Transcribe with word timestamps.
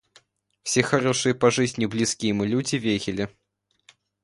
Все 0.63 0.81
хорошие 0.81 1.35
по 1.35 1.51
жизни 1.51 1.85
близкие 1.85 2.29
ему 2.29 2.43
люди 2.43 2.75
верили. 2.75 3.29